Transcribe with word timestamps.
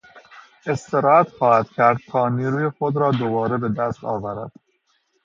استراحت 0.65 1.29
خواهد 1.37 1.69
کردتا 1.69 2.29
نیروی 2.29 2.69
خود 2.69 2.95
را 2.97 3.11
دوباره 3.11 3.57
به 3.57 3.69
دست 3.69 4.03
آورد. 4.03 4.51